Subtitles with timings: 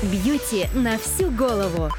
[0.00, 1.90] Бьюти на всю голову.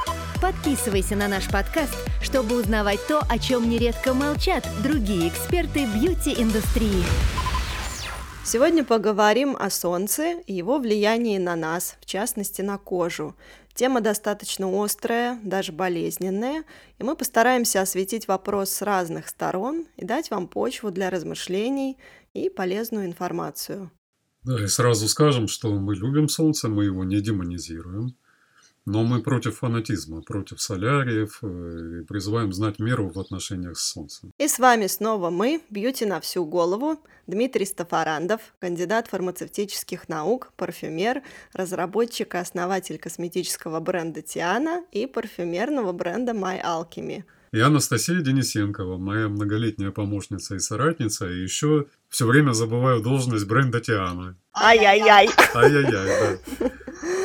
[0.41, 7.03] Подписывайся на наш подкаст, чтобы узнавать то, о чем нередко молчат другие эксперты бьюти-индустрии.
[8.45, 13.35] Сегодня поговорим о солнце и его влиянии на нас, в частности на кожу.
[13.73, 16.63] Тема достаточно острая, даже болезненная,
[16.99, 21.97] и мы постараемся осветить вопрос с разных сторон и дать вам почву для размышлений
[22.33, 23.91] и полезную информацию.
[24.43, 28.15] Да, и сразу скажем, что мы любим солнце, мы его не демонизируем.
[28.85, 34.31] Но мы против фанатизма, против соляриев э, и призываем знать меру в отношениях с Солнцем.
[34.39, 41.21] И с вами снова мы, Бьюти на всю голову, Дмитрий Стафарандов, кандидат фармацевтических наук, парфюмер,
[41.53, 47.25] разработчик и основатель косметического бренда Тиана и парфюмерного бренда My Alchemy.
[47.51, 53.79] И Анастасия Денисенкова, моя многолетняя помощница и соратница, и еще все время забываю должность бренда
[53.79, 54.35] Тиана.
[54.53, 55.29] Ай-яй-яй.
[55.53, 56.69] Ай-яй-яй, да.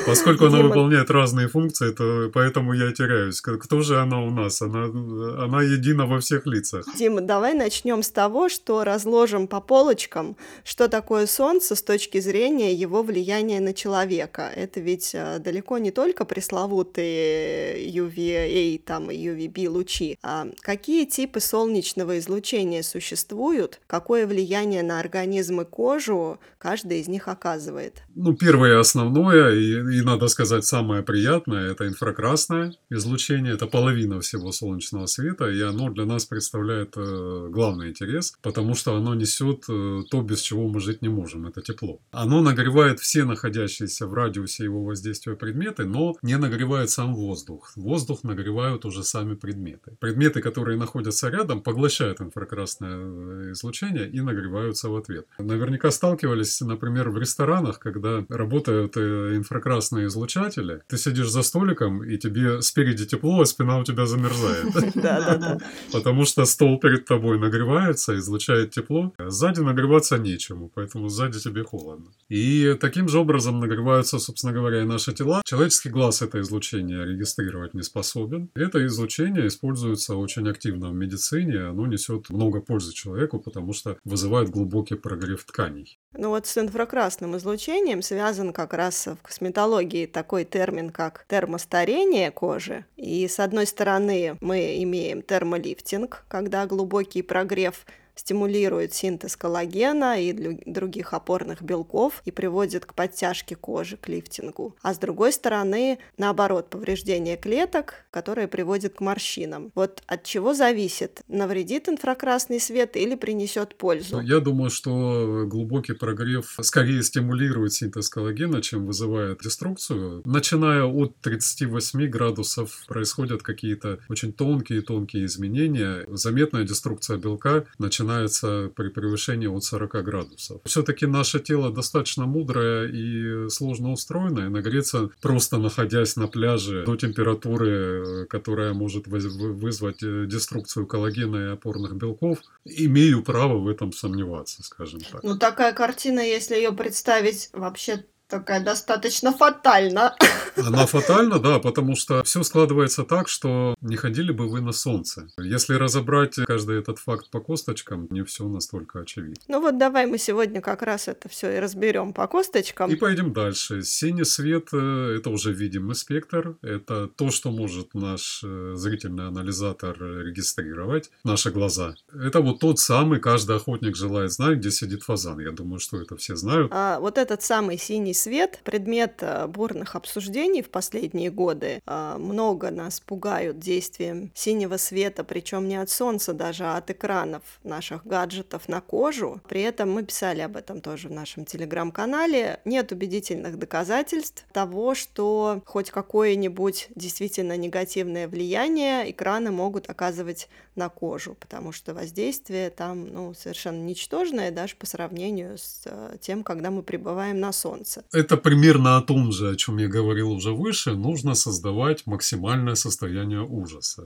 [0.06, 3.40] Поскольку она выполняет разные функции, то поэтому я теряюсь.
[3.40, 4.60] Кто же она у нас?
[4.62, 6.86] Она, она едина во всех лицах.
[6.96, 12.74] Дима, давай начнем с того, что разложим по полочкам, что такое Солнце с точки зрения
[12.74, 14.50] его влияния на человека.
[14.54, 20.18] Это ведь э, далеко не только пресловутые UVA там, и UVB лучи.
[20.22, 23.80] А какие типы солнечного излучения существуют?
[23.86, 28.02] Какое влияние на организм и кожу каждый из них оказывает?
[28.14, 33.54] Ну, первое основное, и и надо сказать, самое приятное– это инфракрасное излучение.
[33.54, 38.96] Это половина всего солнечного света, и оно для нас представляет э, главный интерес, потому что
[38.96, 42.00] оно несет э, то, без чего мы жить не можем– это тепло.
[42.10, 47.72] Оно нагревает все находящиеся в радиусе его воздействия предметы, но не нагревает сам воздух.
[47.76, 49.96] Воздух нагревают уже сами предметы.
[50.00, 55.26] Предметы, которые находятся рядом, поглощают инфракрасное э, излучение и нагреваются в ответ.
[55.38, 62.16] Наверняка сталкивались, например, в ресторанах, когда работают инфракрасные красные излучатели, ты сидишь за столиком, и
[62.16, 64.72] тебе спереди тепло, а спина у тебя замерзает.
[65.92, 69.12] Потому что стол перед тобой нагревается, излучает тепло.
[69.18, 72.06] Сзади нагреваться нечему, поэтому сзади тебе холодно.
[72.30, 75.42] И таким же образом нагреваются, собственно говоря, и наши тела.
[75.44, 78.48] Человеческий глаз это излучение регистрировать не способен.
[78.54, 81.68] Это излучение используется очень активно в медицине.
[81.68, 85.98] Оно несет много пользы человеку, потому что вызывает глубокий прогрев тканей.
[86.16, 92.84] Ну вот с инфракрасным излучением связан как раз в косметологии такой термин, как термостарение кожи.
[92.96, 100.32] И с одной стороны мы имеем термолифтинг, когда глубокий прогрев стимулирует синтез коллагена и
[100.66, 104.76] других опорных белков и приводит к подтяжке кожи, к лифтингу.
[104.82, 109.72] А с другой стороны, наоборот, повреждение клеток, которое приводит к морщинам.
[109.74, 114.20] Вот от чего зависит, навредит инфракрасный свет или принесет пользу?
[114.20, 120.22] Я думаю, что глубокий прогрев скорее стимулирует синтез коллагена, чем вызывает деструкцию.
[120.24, 126.04] Начиная от 38 градусов происходят какие-то очень тонкие-тонкие изменения.
[126.08, 130.60] Заметная деструкция белка начинает начинается при превышении от 40 градусов.
[130.64, 134.48] Все-таки наше тело достаточно мудрое и сложно устроенное.
[134.48, 141.96] Нагреться просто находясь на пляже до температуры, которая может вызвать э, деструкцию коллагена и опорных
[141.96, 145.22] белков, имею право в этом сомневаться, скажем так.
[145.22, 148.04] Ну, такая картина, если ее представить вообще
[148.38, 150.16] такая достаточно фатальна.
[150.56, 155.28] Она фатальна, да, потому что все складывается так, что не ходили бы вы на солнце.
[155.38, 159.36] Если разобрать каждый этот факт по косточкам, не все настолько очевидно.
[159.48, 162.90] Ну вот давай мы сегодня как раз это все и разберем по косточкам.
[162.90, 163.82] И пойдем дальше.
[163.82, 166.56] Синий свет э,– это уже видимый спектр.
[166.62, 171.94] Это то, что может наш э, зрительный анализатор регистрировать, наши глаза.
[172.12, 175.38] Это вот тот самый, каждый охотник желает знать, где сидит фазан.
[175.38, 176.72] Я думаю, что это все знают.
[176.74, 181.82] А, вот этот самый синий свет, предмет э, бурных обсуждений в последние годы.
[181.84, 187.42] А, много нас пугают действием синего света, причем не от солнца даже, а от экранов
[187.64, 189.42] наших гаджетов на кожу.
[189.46, 192.60] При этом мы писали об этом тоже в нашем телеграм-канале.
[192.64, 201.36] Нет убедительных доказательств того, что хоть какое-нибудь действительно негативное влияние экраны могут оказывать на кожу,
[201.38, 206.82] потому что воздействие там ну, совершенно ничтожное даже по сравнению с э, тем, когда мы
[206.82, 210.92] пребываем на солнце это примерно о том же, о чем я говорил уже выше.
[210.92, 214.02] Нужно создавать максимальное состояние ужаса.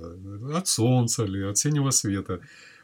[0.55, 2.41] От солнца или от синего света.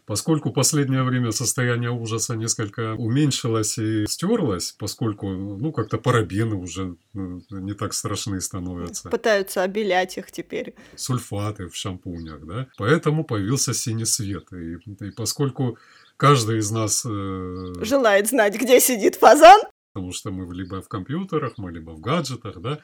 [0.06, 7.40] Поскольку последнее время состояние ужаса несколько уменьшилось и стерлось, поскольку, ну, как-то парабены уже ну,
[7.50, 9.08] не так страшны становятся.
[9.08, 10.74] Пытаются обелять их теперь.
[10.94, 12.66] Сульфаты в шампунях, да.
[12.76, 14.52] Поэтому появился синий свет.
[14.52, 14.74] И,
[15.06, 15.78] и поскольку
[16.18, 17.06] каждый из нас...
[17.08, 17.72] Э...
[17.80, 19.58] Желает знать, где сидит фазан.
[19.94, 22.80] Потому что мы либо в компьютерах, мы либо в гаджетах, да,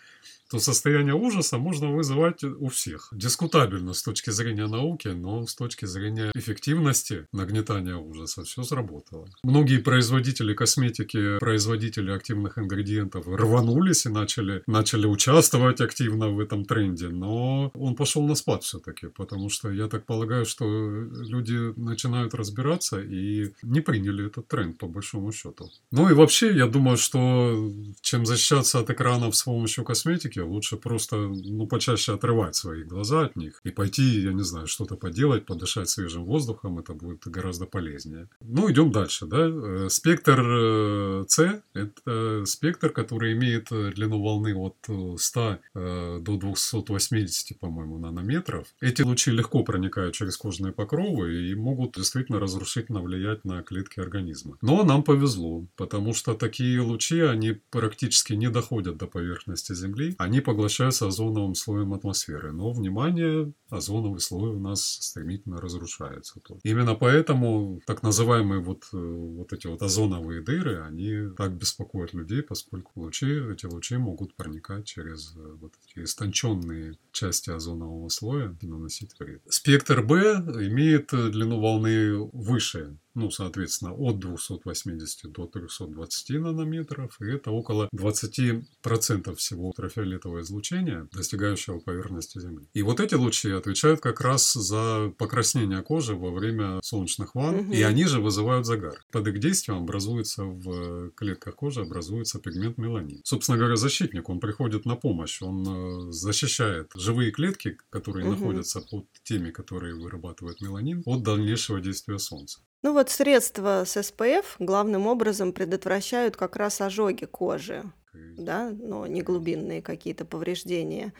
[0.50, 3.08] то состояние ужаса можно вызывать у всех.
[3.12, 9.28] Дискутабельно с точки зрения науки, но с точки зрения эффективности нагнетания ужаса все сработало.
[9.44, 17.08] Многие производители косметики, производители активных ингредиентов рванулись и начали, начали участвовать активно в этом тренде,
[17.08, 23.00] но он пошел на спад все-таки, потому что я так полагаю, что люди начинают разбираться
[23.00, 25.70] и не приняли этот тренд по большому счету.
[25.92, 31.16] Ну и вообще, я думаю, что чем защищаться от экранов с помощью косметики, лучше просто,
[31.16, 35.88] ну, почаще отрывать свои глаза от них и пойти, я не знаю, что-то поделать, подышать
[35.88, 38.28] свежим воздухом, это будет гораздо полезнее.
[38.40, 39.48] Ну, идем дальше, да.
[39.48, 44.76] Э, спектр э, С– это спектр, который имеет длину волны от
[45.18, 48.66] 100 э, до 280, по-моему, нанометров.
[48.80, 54.56] Эти лучи легко проникают через кожные покровы и могут действительно разрушительно влиять на клетки организма.
[54.62, 60.29] Но нам повезло, потому что такие лучи, они практически не доходят до поверхности Земли, они
[60.38, 62.52] поглощаются озоновым слоем атмосферы.
[62.52, 66.40] Но, внимание, озоновый слой у нас стремительно разрушается.
[66.62, 72.42] Именно поэтому так называемые вот, э, вот эти вот озоновые дыры, они так беспокоят людей,
[72.42, 78.66] поскольку лучи, эти лучи могут проникать через э, вот эти истонченные части озонового слоя и
[78.68, 79.42] наносить вред.
[79.48, 87.50] Спектр Б имеет длину волны выше ну, соответственно, от 280 до 320 нанометров, и это
[87.50, 92.66] около 20% всего ультрафиолетового излучения, достигающего поверхности Земли.
[92.72, 97.72] И вот эти лучи отвечают как раз за покраснение кожи во время солнечных ванн, угу.
[97.72, 99.04] и они же вызывают загар.
[99.12, 103.20] Под их действием образуется в клетках кожи образуется пигмент меланин.
[103.24, 108.36] Собственно говоря, защитник, он приходит на помощь, он э, защищает живые клетки, которые угу.
[108.36, 112.60] находятся под теми, которые вырабатывают меланин, от дальнейшего действия солнца.
[112.82, 117.84] Ну вот средства с СПФ главным образом предотвращают как раз ожоги кожи,
[118.14, 121.12] да, но не глубинные какие-то повреждения.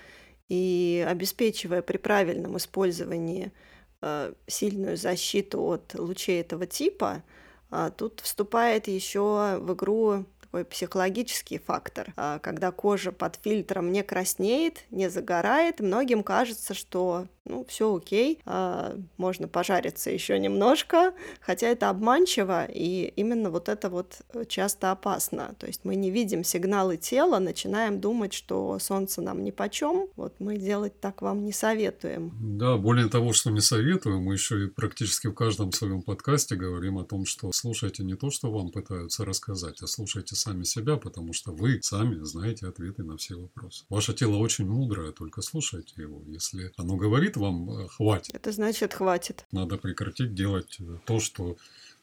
[0.49, 3.53] И обеспечивая при правильном использовании
[4.01, 7.23] э, сильную защиту от лучей этого типа,
[7.71, 12.13] э, тут вступает еще в игру такой психологический фактор.
[12.17, 18.39] Э, когда кожа под фильтром не краснеет, не загорает, многим кажется, что ну, все окей,
[18.45, 24.91] а, можно пожариться еще немножко, хотя это обманчиво, и именно вот это вот э, часто
[24.91, 25.55] опасно.
[25.59, 30.35] То есть мы не видим сигналы тела, начинаем думать, что солнце нам ни почем, вот
[30.39, 32.33] мы делать так вам не советуем.
[32.41, 36.99] Да, более того, что не советуем, мы еще и практически в каждом своем подкасте говорим
[36.99, 41.33] о том, что слушайте не то, что вам пытаются рассказать, а слушайте сами себя, потому
[41.33, 43.85] что вы сами знаете ответы на все вопросы.
[43.89, 46.23] Ваше тело очень мудрое, только слушайте его.
[46.27, 48.35] Если оно говорит вам э, хватит.
[48.35, 49.45] Это значит хватит.
[49.53, 51.57] Надо прекратить делать э, то, что,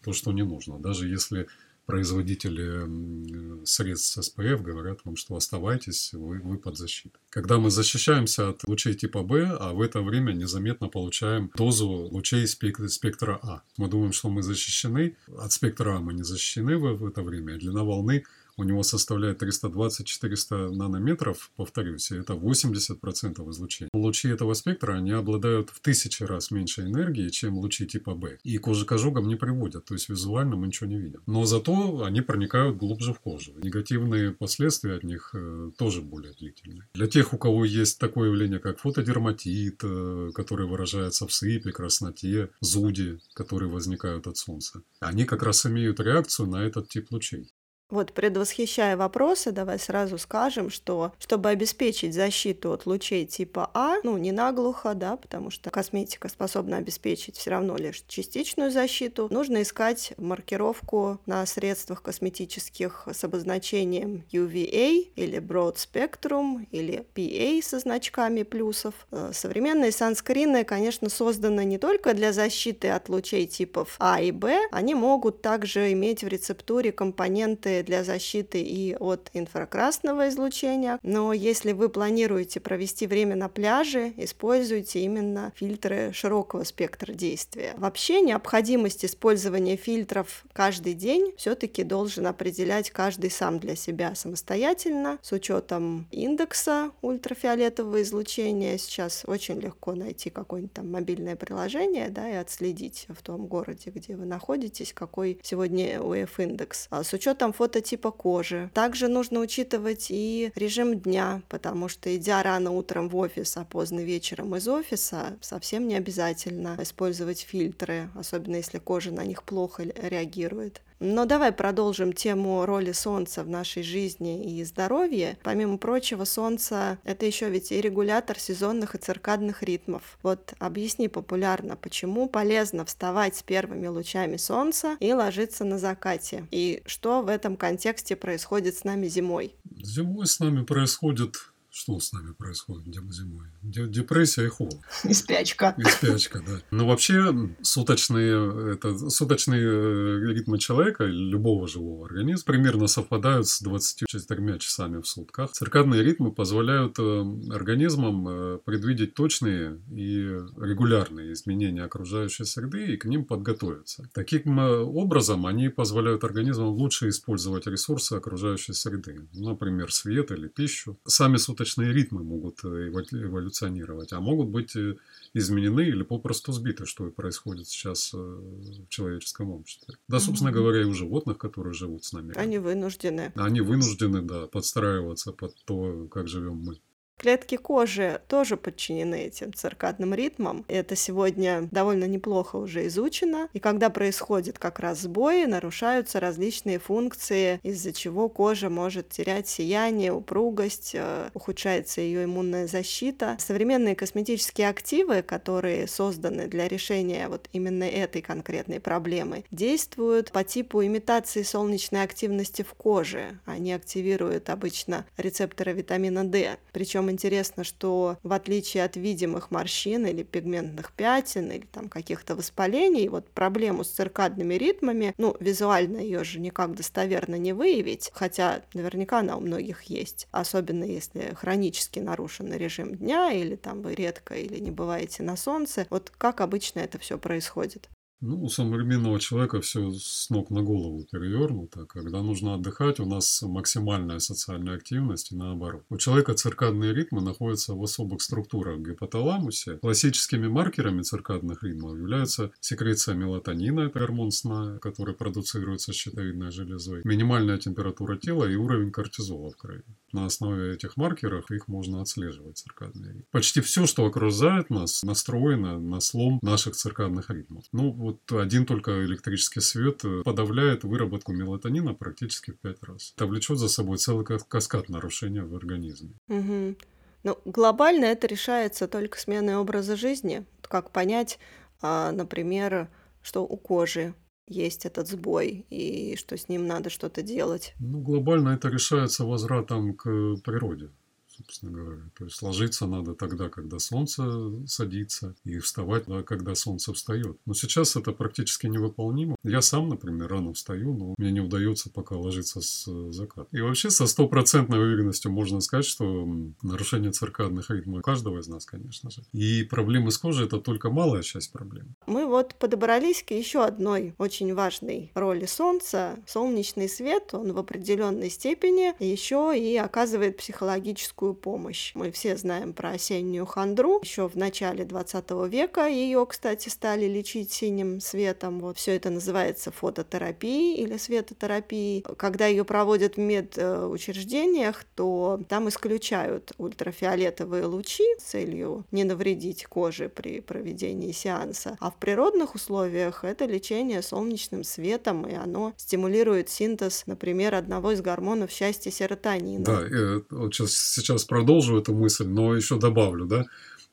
[0.03, 0.79] то, что не нужно.
[0.79, 1.47] Даже если
[1.87, 7.17] производители средств СПФ говорят вам, что оставайтесь, вы, вы под защитой.
[7.29, 12.45] Когда мы защищаемся от лучей типа Б, а в это время незаметно получаем дозу лучей
[12.45, 13.61] спектра, спектра А.
[13.77, 17.57] Мы думаем, что мы защищены, от спектра А мы не защищены в, в это время,
[17.57, 18.25] длина волны
[18.57, 23.89] у него составляет 320-400 нанометров, повторюсь, это 80% излучения.
[23.93, 28.39] Лучи этого спектра, они обладают в тысячи раз меньше энергии, чем лучи типа Б.
[28.43, 31.21] И кожа к ожогам не приводят, то есть визуально мы ничего не видим.
[31.27, 33.53] Но зато они проникают глубже в кожу.
[33.61, 36.87] Негативные последствия от них э, тоже более длительные.
[36.93, 42.49] Для тех, у кого есть такое явление, как фотодерматит, э, который выражается в сыпи, красноте,
[42.61, 47.51] зуде, которые возникают от солнца, они как раз имеют реакцию на этот тип лучей.
[47.89, 54.17] Вот, предвосхищая вопросы, давай сразу скажем, что чтобы обеспечить защиту от лучей типа А, ну,
[54.17, 60.13] не наглухо, да, потому что косметика способна обеспечить все равно лишь частичную защиту, нужно искать
[60.17, 69.07] маркировку на средствах косметических с обозначением UVA или Broad Spectrum или PA со значками плюсов.
[69.11, 74.59] Э, современные санскрины, конечно, созданы не только для защиты от лучей типов А и Б,
[74.71, 80.99] они могут также иметь в рецептуре компоненты для защиты и от инфракрасного излучения.
[81.03, 87.73] Но если вы планируете провести время на пляже, используйте именно фильтры широкого спектра действия.
[87.77, 95.31] Вообще необходимость использования фильтров каждый день все-таки должен определять каждый сам для себя самостоятельно с
[95.31, 98.77] учетом индекса ультрафиолетового излучения.
[98.77, 104.15] Сейчас очень легко найти какое-нибудь там мобильное приложение да, и отследить в том городе, где
[104.15, 106.87] вы находитесь, какой сегодня УФ-индекс.
[106.89, 108.69] А с учетом фото фототипа кожи.
[108.73, 113.99] Также нужно учитывать и режим дня, потому что идя рано утром в офис, а поздно
[113.99, 120.81] вечером из офиса, совсем не обязательно использовать фильтры, особенно если кожа на них плохо реагирует.
[120.99, 125.37] Но давай продолжим тему роли Солнца в нашей жизни и здоровье.
[125.43, 130.17] Помимо прочего, Солнце— это еще ведь и регулятор сезонных и циркадных ритмов.
[130.23, 136.47] Вот объясни популярно, почему полезно вставать с первыми лучами Солнца и ложиться на закате?
[136.51, 139.53] И что в этом контексте происходит с нами зимой?
[139.79, 141.35] Зимой с нами происходит
[141.77, 143.45] что с нами происходит зимой?
[143.61, 144.79] Депрессия и холод.
[145.03, 145.75] И спячка.
[145.77, 146.59] И спячка, да.
[146.71, 147.31] Но вообще
[147.61, 155.07] суточные, это, суточные э, ритмы человека, любого живого организма, примерно совпадают с 24 часами в
[155.07, 155.51] сутках.
[155.51, 160.17] Циркадные ритмы позволяют э, организмам э, предвидеть точные и
[160.59, 164.09] регулярные изменения окружающей среды и к ним подготовиться.
[164.13, 170.99] Таким образом, они позволяют организмам лучше использовать ресурсы окружающей среды, например, свет или пищу.
[171.05, 174.95] Сами суточные клеточные ритмы могут э, эволюционировать, а могут быть э,
[175.33, 179.95] изменены или попросту сбиты, что и происходит сейчас э, в человеческом обществе.
[180.07, 182.33] Да, собственно говоря, и у животных, которые живут с нами.
[182.37, 183.31] Они вынуждены.
[183.35, 186.79] Они вынуждены, да, подстраиваться под то, как живем мы.
[187.17, 190.63] Клетки кожи тоже подчинены этим циркадным ритмам.
[190.67, 193.49] Это сегодня довольно неплохо уже изучено.
[193.53, 200.13] И когда происходит как раз сбои, нарушаются различные функции, из-за чего кожа может терять сияние,
[200.13, 203.35] упругость, э, ухудшается ее иммунная защита.
[203.39, 210.83] Современные косметические активы, которые созданы для решения вот именно этой конкретной проблемы, действуют по типу
[210.83, 213.39] имитации солнечной активности в коже.
[213.45, 216.57] Они активируют обычно рецепторы витамина D.
[216.71, 223.09] Причем интересно, что в отличие от видимых морщин или пигментных пятен или там каких-то воспалений,
[223.09, 229.19] вот проблему с циркадными ритмами, ну, визуально ее же никак достоверно не выявить, хотя наверняка
[229.19, 234.59] она у многих есть, особенно если хронически нарушен режим дня или там вы редко или
[234.59, 235.87] не бываете на солнце.
[235.89, 237.89] Вот как обычно это все происходит?
[238.19, 241.85] Ну, у современного человека все с ног на голову перевернуто.
[241.85, 245.83] Когда нужно отдыхать, у нас максимальная социальная активность и наоборот.
[245.89, 249.77] У человека циркадные ритмы находятся в особых структурах в гипоталамусе.
[249.77, 257.59] Классическими маркерами циркадных ритмов являются секреция мелатонина, это гормон сна, который продуцируется щитовидной железой, минимальная
[257.59, 259.83] температура тела и уровень кортизола в крови.
[260.11, 263.25] На основе этих маркеров их можно отслеживать циркадные ритмы.
[263.29, 267.65] Почти все, что окружает нас, настроено на слом наших циркадных ритмов.
[267.71, 273.13] Ну, вот один только электрический свет э, подавляет выработку мелатонина практически в пять раз.
[273.15, 276.13] Это влечет за собой целый каскад нарушений в организме.
[276.29, 276.75] Угу.
[277.23, 280.45] Ну, глобально это решается только сменой образа жизни.
[280.61, 281.37] Как понять,
[281.81, 282.89] а, например,
[283.21, 284.13] что у кожи
[284.47, 287.73] есть этот сбой и что с ним надо что-то делать?
[287.79, 290.91] Ну, глобально это решается возвратом к природе
[291.37, 292.01] собственно говоря.
[292.17, 294.23] То есть ложиться надо тогда, когда солнце
[294.67, 297.37] садится, и вставать, да, когда солнце встает.
[297.45, 299.35] Но сейчас это практически невыполнимо.
[299.43, 303.47] Я сам, например, рано встаю, но мне не удается пока ложиться с заката.
[303.51, 306.27] И вообще со стопроцентной уверенностью можно сказать, что
[306.61, 309.23] нарушение циркадных ритмов каждого из нас, конечно же.
[309.33, 311.95] И проблемы с кожей– это только малая часть проблем.
[312.07, 316.19] Мы вот подобрались к еще одной очень важной роли Солнца.
[316.25, 321.91] Солнечный свет, он в определенной степени еще и оказывает психологическую медицинскую помощь.
[321.95, 323.99] Мы все знаем про осеннюю хандру.
[324.03, 328.59] Еще в начале 20 века ее, кстати, стали лечить синим светом.
[328.59, 332.03] Вот все это называется фототерапией или светотерапией.
[332.17, 340.09] Когда ее проводят в медучреждениях, то там исключают ультрафиолетовые лучи с целью не навредить коже
[340.09, 341.77] при проведении сеанса.
[341.79, 348.01] А в природных условиях это лечение солнечным светом, и оно стимулирует синтез, например, одного из
[348.01, 349.63] гормонов счастья серотонина.
[349.63, 349.81] Да,
[350.29, 353.45] вот сейчас, сейчас сейчас продолжу эту мысль, но еще добавлю, да.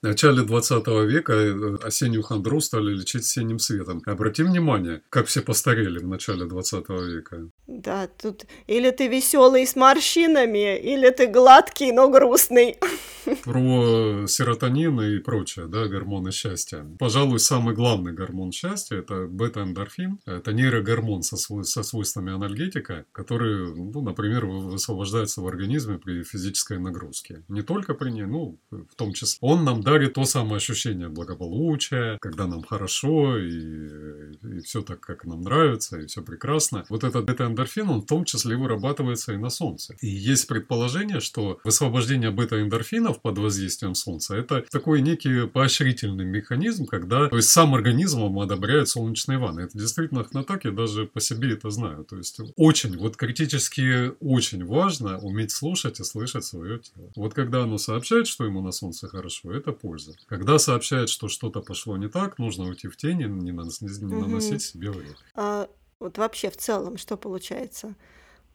[0.04, 4.02] В начале 20 века э, осеннюю хандру стали лечить синим светом.
[4.04, 7.48] Обрати внимание, как все постарели в начале 20 века.
[7.66, 12.76] Да, тут или ты веселый с морщинами, или ты гладкий, но грустный.
[13.44, 16.84] Про серотонин и прочее, да, гормоны счастья.
[16.98, 20.18] Пожалуй, самый главный гормон счастья– это бета-эндорфин.
[20.26, 26.78] Это нейрогормон со, свой, со свойствами анальгетика, который, ну, например, высвобождается в организме при физической
[26.78, 27.42] нагрузке.
[27.48, 29.38] Не только при ней, ну, в том числе.
[29.40, 35.24] Он нам дарит то самое ощущение благополучия, когда нам хорошо, и, и все так, как
[35.24, 36.84] нам нравится, и все прекрасно.
[36.88, 39.94] Вот этот бета-эндорфин, он в том числе вырабатывается и на солнце.
[40.00, 47.28] И есть предположение, что высвобождение бета-эндорфинов под воздействием солнца– это такой некий поощрительный механизм, когда
[47.28, 49.60] то есть сам организм одобряет солнечные ванны.
[49.60, 52.04] Это действительно так, я даже по себе это знаю.
[52.04, 57.10] То есть очень, вот критически очень важно уметь слушать и слышать свое тело.
[57.14, 60.14] Вот когда оно сообщает, что ему на солнце хорошо, это польза.
[60.26, 64.14] Когда сообщает, что что-то пошло не так, нужно уйти в тень и не, наносить, не
[64.14, 65.16] наносить себе вред.
[65.34, 65.68] А
[66.00, 67.94] Вот вообще в целом что получается?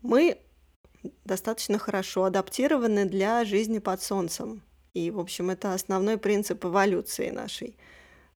[0.01, 0.39] Мы
[1.25, 4.63] достаточно хорошо адаптированы для жизни под солнцем.
[4.93, 7.77] И, в общем, это основной принцип эволюции нашей.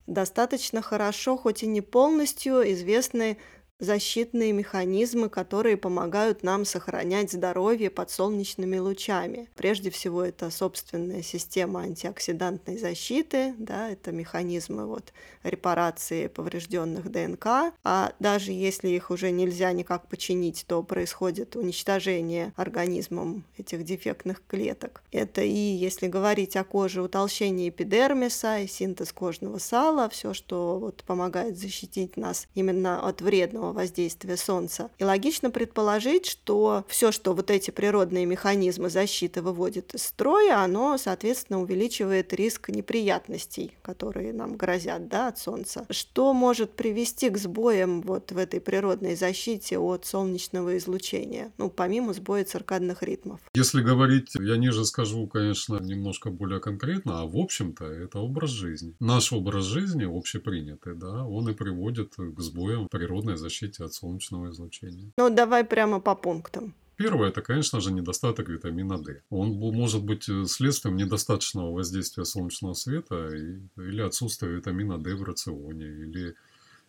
[0.06, 3.38] Достаточно хорошо, хоть и не полностью, известны
[3.80, 9.48] защитные механизмы, которые помогают нам сохранять здоровье под солнечными лучами.
[9.56, 18.12] Прежде всего, это собственная система антиоксидантной защиты, да, это механизмы вот, репарации поврежденных ДНК, а
[18.18, 25.02] даже если их уже нельзя никак починить, то происходит уничтожение организмом этих дефектных клеток.
[25.12, 31.02] Это и, если говорить о коже, утолщение эпидермиса и синтез кожного сала, все, что вот,
[31.04, 34.90] помогает защитить нас именно от вредного воздействия Солнца.
[34.98, 40.98] И логично предположить, что все, что вот эти природные механизмы защиты выводит из строя, оно,
[40.98, 45.86] соответственно, увеличивает риск неприятностей, которые нам грозят да, от Солнца.
[45.90, 51.52] Что может привести к сбоям вот в этой природной защите от солнечного излучения?
[51.58, 53.40] Ну, помимо сбоя циркадных ритмов.
[53.54, 58.94] Если говорить, я ниже скажу, конечно, немножко более конкретно, а в общем-то это образ жизни.
[59.00, 64.50] Наш образ жизни общепринятый, да, он и приводит к сбоям природной защиты защите от солнечного
[64.50, 65.12] излучения.
[65.16, 66.74] Ну, давай прямо по пунктам.
[66.96, 69.22] Первое, это, конечно же, недостаток витамина D.
[69.30, 73.30] Он может быть э, следствием недостаточного воздействия солнечного света
[73.76, 76.34] или отсутствия витамина D в рационе, или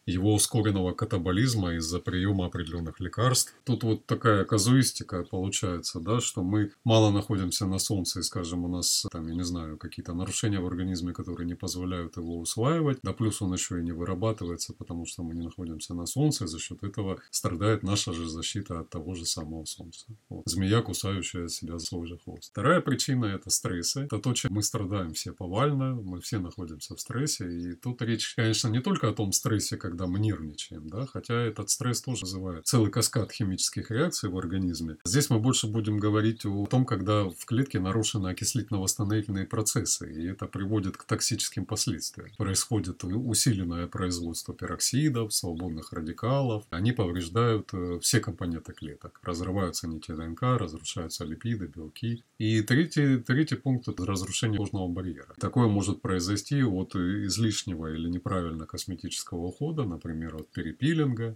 [0.06, 3.54] его ускоренного катаболизма из-за приема определенных лекарств.
[3.64, 8.68] Тут вот такая казуистика получается, да, что мы мало находимся на солнце, и, скажем, у
[8.68, 13.14] нас там, я не знаю, какие-то нарушения в организме, которые не позволяют его усваивать, да
[13.14, 16.60] плюс он еще и не вырабатывается, потому что мы не находимся на солнце, и за
[16.60, 20.06] счет этого страдает наша же защита от того же самого солнца.
[20.30, 20.44] Вот.
[20.46, 22.52] Змея, кусающая себя за свой же хвост.
[22.52, 24.02] Вторая причина– это стрессы.
[24.02, 28.34] Это то, чем мы страдаем все повально, мы все находимся в стрессе, и тут речь,
[28.36, 32.22] конечно, не только о том стрессе, когда когда мы нервничаем, да, хотя этот стресс тоже
[32.22, 34.96] вызывает целый каскад химических реакций в организме.
[35.04, 40.46] Здесь мы больше будем говорить о том, когда в клетке нарушены окислительно-восстановительные процессы, и это
[40.46, 42.30] приводит к токсическим последствиям.
[42.38, 49.20] Происходит усиленное производство пероксидов, свободных радикалов, они повреждают э, все компоненты клеток.
[49.24, 52.24] Разрываются нити ДНК, разрушаются липиды, белки.
[52.38, 55.34] И третий, третий пункт– это разрушение кожного барьера.
[55.38, 61.36] Такое может произойти от излишнего или неправильно косметического ухода, ухода, например, от перепилинга,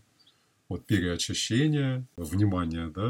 [0.69, 3.09] от переочищения, внимания да,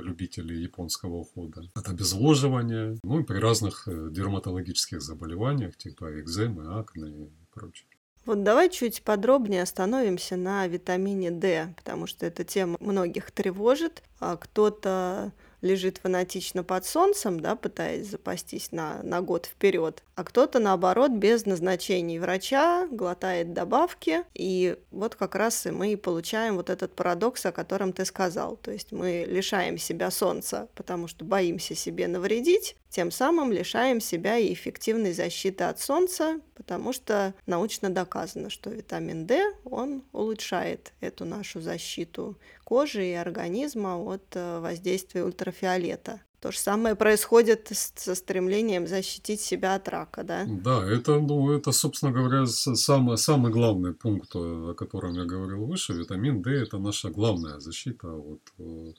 [0.00, 7.10] любителей японского ухода, от обезвоживания, ну и при разных э, дерматологических заболеваниях, типа экземы, акне
[7.10, 7.88] и прочее.
[8.24, 14.02] Вот давай чуть подробнее остановимся на витамине D, потому что эта тема многих тревожит.
[14.18, 20.60] А кто-то лежит фанатично под солнцем, да, пытаясь запастись на, на год вперед, а кто-то,
[20.60, 26.94] наоборот, без назначений врача глотает добавки, и вот как раз и мы получаем вот этот
[26.94, 28.56] парадокс, о котором ты сказал.
[28.56, 34.38] То есть мы лишаем себя солнца, потому что боимся себе навредить, тем самым лишаем себя
[34.38, 41.26] и эффективной защиты от солнца, потому что научно доказано, что витамин D, он улучшает эту
[41.26, 46.20] нашу защиту кожи и организма от э, воздействия ультрафиолета.
[46.40, 50.44] То же самое происходит со стремлением защитить себя от рака, да?
[50.48, 55.92] Да, это, ну, это собственно говоря, самый, самый главный пункт, о котором я говорил выше.
[55.92, 58.92] Витамин D– это наша главная защита от э,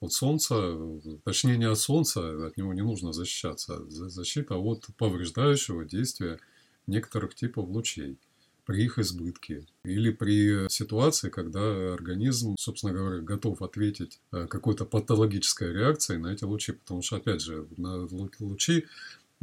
[0.00, 0.76] от солнца,
[1.24, 6.38] точнее не от солнца, от него не нужно защищаться, защита от повреждающего действия
[6.86, 8.18] некоторых типов лучей
[8.64, 15.72] при их избытке или при ситуации, когда организм, собственно говоря, готов ответить э, какой-то патологической
[15.72, 16.72] реакцией на эти лучи.
[16.72, 18.08] Потому что, опять же, на
[18.40, 18.84] лучи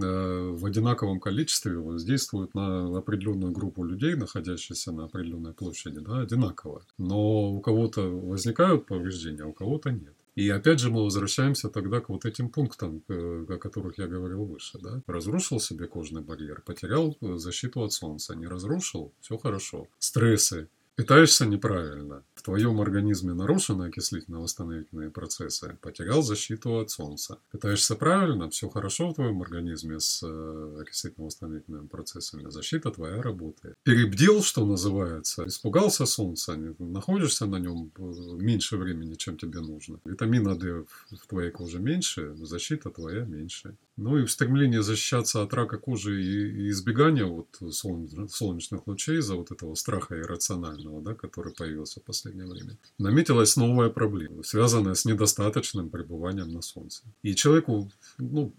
[0.02, 6.84] э, в одинаковом количестве воздействуют на определенную группу людей, находящихся на определенной площади, да, одинаково.
[6.98, 10.16] Но у кого-то возникают повреждения, а у кого-то нет.
[10.36, 14.46] И опять же мы возвращаемся тогда к вот этим пунктам, э, о которых я говорил
[14.46, 14.80] выше.
[14.82, 15.02] Да?
[15.06, 19.88] Разрушил себе кожный барьер, потерял э, защиту от солнца, не разрушил, все хорошо.
[20.00, 27.38] Стрессы, Питаешься неправильно, в твоем организме нарушены окислительно-восстановительные процессы, потерял защиту от солнца.
[27.52, 33.76] Питаешься правильно, все хорошо в твоем организме с э, окислительно-восстановительными процессами, защита твоя работает.
[33.84, 38.02] Перебдел, что называется, испугался солнца, находишься на нем э,
[38.40, 40.00] меньше времени, чем тебе нужно.
[40.04, 43.76] Витамина D в твоей коже меньше, защита твоя меньше.
[44.02, 49.52] Ну и в стремлении защищаться от рака кожи и, избегания вот солнечных лучей из-за вот
[49.52, 55.90] этого страха иррационального, да, который появился в последнее время, наметилась новая проблема, связанная с недостаточным
[55.90, 57.04] пребыванием на солнце.
[57.22, 58.56] И человеку, ну,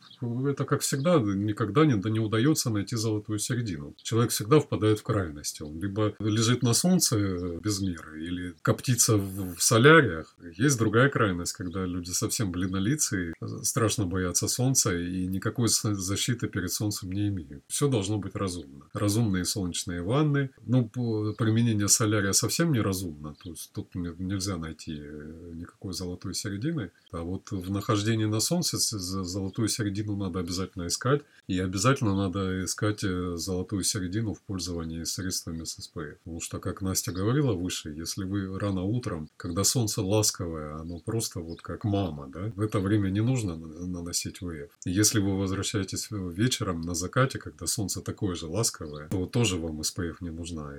[0.46, 3.96] это как всегда, никогда не, не удается найти золотую середину.
[4.00, 5.62] Человек всегда впадает в крайности.
[5.62, 10.36] Он либо лежит на солнце без меры, или коптится в, в соляриях.
[10.56, 17.10] Есть другая крайность, когда люди совсем бледнолицые, страшно боятся солнца и никакой защиты перед солнцем
[17.10, 17.64] не имеют.
[17.68, 18.86] Все должно быть разумно.
[18.92, 20.50] Разумные солнечные ванны.
[20.66, 23.34] Ну, применение солярия совсем неразумно.
[23.42, 26.90] То есть тут нельзя найти э, никакой золотой середины.
[27.12, 31.22] А вот в нахождении на солнце золотую середину надо обязательно искать.
[31.48, 36.18] И обязательно надо искать э, золотую середину в пользовании средствами с СПФ.
[36.24, 41.40] Потому что, как Настя говорила выше, если вы рано утром, когда солнце ласковое, оно просто
[41.40, 44.70] вот как мама, да, в это время не нужно наносить ВФ.
[44.84, 50.20] Если вы возвращаетесь вечером на закате, когда солнце такое же ласковое, то тоже вам СПФ
[50.20, 50.72] не нужна.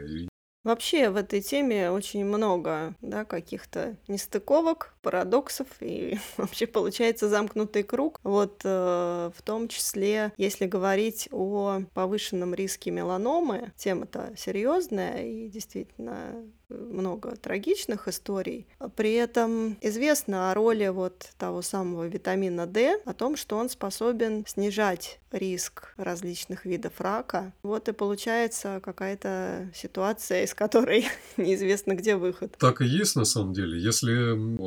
[0.63, 8.19] Вообще в этой теме очень много да, каких-то нестыковок, парадоксов, и вообще получается замкнутый круг.
[8.24, 16.46] Вот э, в том числе, если говорить о повышенном риске меланомы, тема-то серьезная и действительно
[16.73, 18.67] много трагичных историй.
[18.95, 24.45] При этом известно о роли вот того самого витамина D, о том, что он способен
[24.47, 27.53] снижать риск различных видов рака.
[27.63, 31.05] Вот и получается какая-то ситуация, из которой
[31.38, 32.55] неизвестно, где выход.
[32.59, 33.81] Так и есть на самом деле.
[33.81, 34.12] Если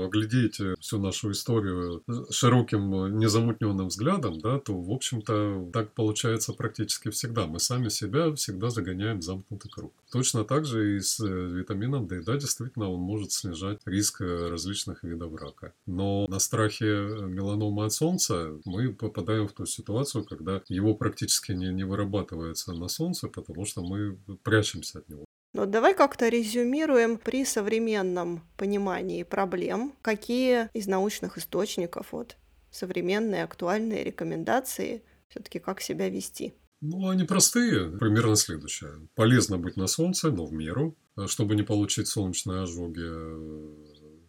[0.05, 7.47] оглядеть всю нашу историю широким незамутненным взглядом, да, то, в общем-то, так получается практически всегда.
[7.47, 9.93] Мы сами себя всегда загоняем в замкнутый круг.
[10.11, 11.27] Точно так же и с э,
[11.97, 12.23] витамином D.
[12.23, 15.73] Да, действительно, он может снижать риск э, различных видов рака.
[15.87, 21.53] Но на страхе э, меланомы от солнца мы попадаем в ту ситуацию, когда его практически
[21.53, 25.25] не, не вырабатывается на солнце, потому что мы прячемся от него.
[25.53, 32.37] Но давай как-то резюмируем при современном понимании проблем, какие из научных источников вот
[32.71, 36.55] современные актуальные рекомендации все-таки как себя вести.
[36.83, 37.91] Ну, они простые.
[37.99, 39.09] Примерно следующее.
[39.15, 40.95] Полезно быть на солнце, но в меру,
[41.27, 43.01] чтобы не получить солнечные ожоги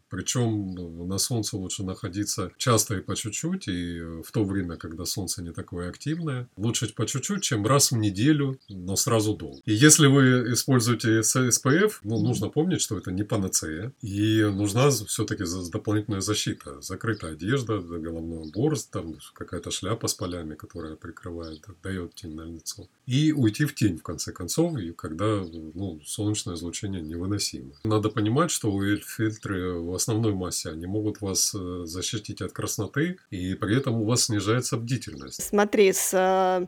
[0.10, 5.06] причем ну, на солнце лучше находиться часто и по чуть-чуть, и в то время, когда
[5.06, 6.48] солнце не такое активное.
[6.58, 9.62] Лучше по чуть-чуть, чем раз в неделю, но сразу долго.
[9.66, 15.44] И если вы используете SPF, ну, нужно помнить, что это не панацея, и нужна все-таки
[15.72, 16.82] дополнительная защита.
[16.82, 22.88] Закрытая одежда, головной убор, там какая-то шляпа с полями, которая прикрывает, дает тень на лицо.
[23.06, 25.44] И уйти в тень, в конце концов, и когда
[25.74, 27.72] ну, солнечное излучение невыносимо.
[27.84, 33.78] Надо понимать, что фильтры основной массе, они могут вас э, защитить от красноты, и при
[33.78, 35.44] этом у вас снижается бдительность.
[35.44, 36.66] Смотри, с э,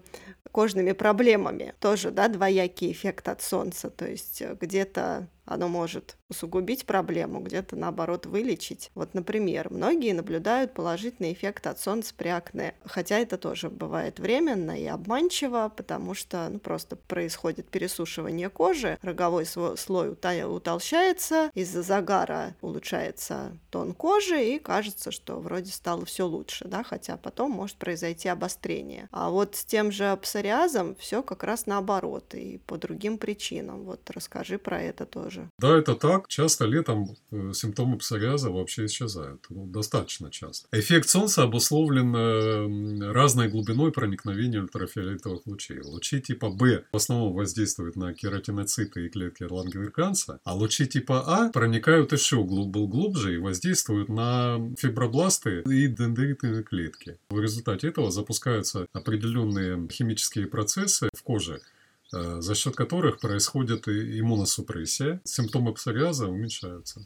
[0.51, 6.85] кожными проблемами тоже, да, двоякий эффект от солнца, то есть э, где-то оно может усугубить
[6.85, 8.91] проблему, где-то наоборот вылечить.
[8.93, 14.79] Вот, например, многие наблюдают положительный эффект от солнца при акне, хотя это тоже бывает временно
[14.79, 23.57] и обманчиво, потому что ну, просто происходит пересушивание кожи, роговой слой утолщается, из-за загара улучшается
[23.71, 29.09] тон кожи, и кажется, что вроде стало все лучше, да, хотя потом может произойти обострение.
[29.11, 33.83] А вот с тем же псориазом все как раз наоборот и по другим причинам.
[33.85, 35.49] Вот расскажи про это тоже тоже.
[35.59, 36.27] Да, это так.
[36.27, 39.45] Часто летом э, симптомы псориаза вообще исчезают.
[39.49, 40.67] Ну, достаточно часто.
[40.71, 45.81] Эффект солнца обусловлен э, разной глубиной проникновения ультрафиолетовых лучей.
[45.81, 46.59] Лучи типа В
[46.91, 53.35] в основном воздействуют на кератиноциты и клетки лангерканца, а лучи типа А проникают еще глубже
[53.35, 57.17] и воздействуют на фибробласты и дендритные клетки.
[57.29, 61.61] В результате этого запускаются определенные химические процессы в коже,
[62.11, 67.05] за счет которых происходит иммуносупрессия, симптомы псориаза уменьшаются.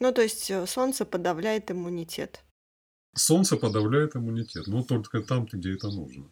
[0.00, 2.42] Ну, то есть э, солнце подавляет иммунитет.
[3.14, 6.28] Солнце подавляет иммунитет, но только там, где это нужно.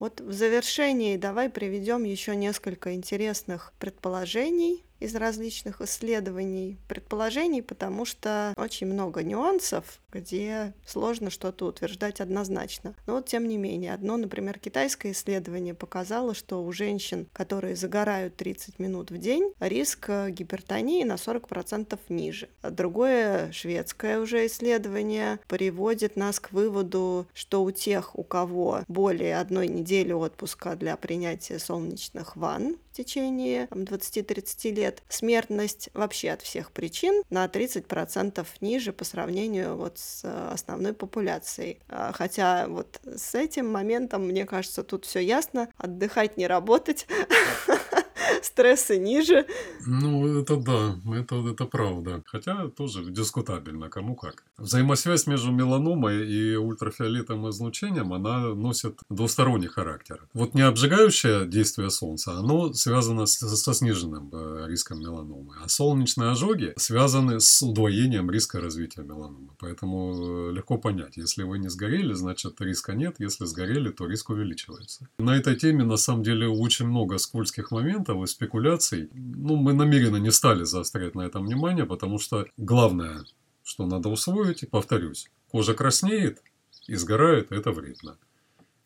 [0.00, 8.52] Вот в завершении давай приведем еще несколько интересных предположений из различных исследований, предположений, потому что
[8.56, 12.94] очень много нюансов, где сложно что-то утверждать однозначно.
[13.06, 18.36] Но вот тем не менее, одно, например, китайское исследование показало, что у женщин, которые загорают
[18.36, 22.48] 30 минут в день, риск гипертонии на 40% ниже.
[22.62, 29.38] А другое шведское уже исследование приводит нас к выводу, что у тех, у кого более
[29.38, 36.70] одной недели отпуска для принятия солнечных ванн в течение 20-30 лет, смертность вообще от всех
[36.70, 41.80] причин на 30% ниже по сравнению вот с основной популяцией.
[41.88, 45.68] А, хотя вот с этим моментом, мне кажется, тут все ясно.
[45.76, 47.06] Отдыхать, не работать.
[48.42, 49.46] стрессы ниже.
[49.86, 52.22] Ну, это да, это, это правда.
[52.26, 54.44] Хотя тоже дискутабельно, кому как.
[54.58, 60.28] Взаимосвязь между меланомой и ультрафиолетовым излучением, она носит двусторонний характер.
[60.32, 65.54] Вот не обжигающее действие Солнца, оно связано с, со сниженным э, риском меланомы.
[65.62, 69.50] А солнечные ожоги связаны с удвоением риска развития меланомы.
[69.58, 73.16] Поэтому э, легко понять, если вы не сгорели, значит риска нет.
[73.18, 75.08] Если сгорели, то риск увеличивается.
[75.18, 79.08] На этой теме на самом деле очень много скользких моментов и спекуляций.
[79.12, 83.24] Ну, мы намеренно не стали заострять на этом внимание, потому что главное,
[83.62, 86.42] что надо усвоить, повторюсь, кожа краснеет
[86.86, 88.18] и сгорает, это вредно.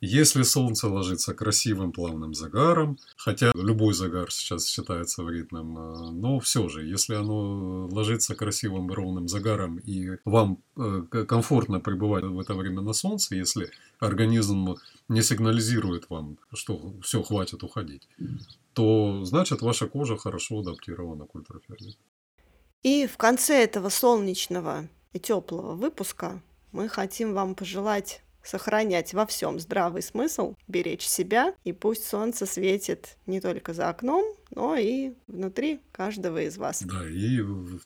[0.00, 6.68] Если солнце ложится красивым плавным загаром, хотя любой загар сейчас считается вредным, э, но все
[6.68, 12.80] же, если оно ложится красивым ровным загаром и вам э, комфортно пребывать в это время
[12.80, 14.76] на солнце, если организм
[15.08, 18.08] не сигнализирует вам, что все, хватит уходить,
[18.74, 21.98] то значит ваша кожа хорошо адаптирована к ультрафиолету.
[22.84, 29.58] И в конце этого солнечного и теплого выпуска мы хотим вам пожелать сохранять во всем
[29.58, 35.80] здравый смысл, беречь себя, и пусть солнце светит не только за окном, но и внутри
[35.92, 36.82] каждого из вас.
[36.82, 37.40] Да, и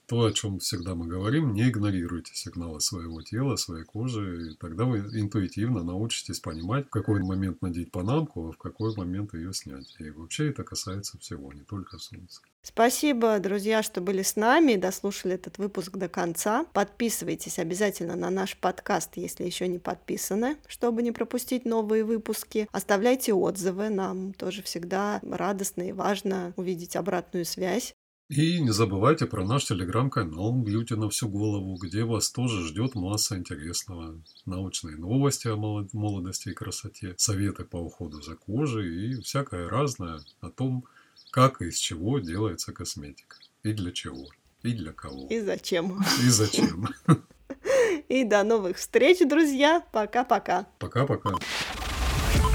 [0.06, 4.84] то, о чем всегда мы говорим, не игнорируйте сигналы своего тела, своей кожи, и тогда
[4.84, 9.96] вы интуитивно научитесь понимать, в какой момент надеть панамку, а в какой момент ее снять.
[9.98, 12.42] И вообще это касается всего, не только солнца.
[12.64, 16.64] Спасибо, друзья, что были с нами и дослушали этот выпуск до конца.
[16.72, 22.68] Подписывайтесь обязательно на наш подкаст, если еще не подписаны, чтобы не пропустить новые выпуски.
[22.70, 27.94] Оставляйте отзывы, нам тоже всегда радостно и важно увидеть обратную связь.
[28.28, 33.36] И не забывайте про наш телеграм-канал «Бьюти на всю голову», где вас тоже ждет масса
[33.36, 34.22] интересного.
[34.46, 40.48] Научные новости о молодости и красоте, советы по уходу за кожей и всякое разное о
[40.48, 40.86] том,
[41.30, 43.36] как и из чего делается косметика.
[43.64, 44.28] И для чего.
[44.62, 45.26] И для кого.
[45.28, 46.02] И зачем.
[46.24, 46.88] И зачем.
[48.08, 49.82] И до новых встреч, друзья.
[49.92, 50.66] Пока-пока.
[50.78, 51.32] Пока-пока.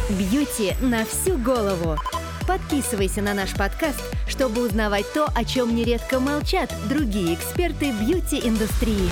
[0.09, 1.97] Бьюти на всю голову.
[2.47, 9.09] Подписывайся на наш подкаст, чтобы узнавать то, о чем нередко молчат другие эксперты бьюти-индустрии.